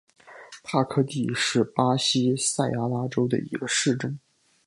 [0.63, 4.17] 帕科蒂是巴西塞阿拉州的一个市镇。